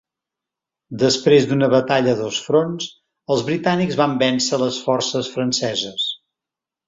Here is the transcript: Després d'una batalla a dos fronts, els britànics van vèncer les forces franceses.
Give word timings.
Després 1.01 1.43
d'una 1.49 1.67
batalla 1.73 2.15
a 2.15 2.19
dos 2.21 2.39
fronts, 2.45 2.87
els 3.35 3.45
britànics 3.51 3.99
van 4.01 4.17
vèncer 4.23 4.61
les 4.65 4.79
forces 4.87 5.29
franceses. 5.37 6.09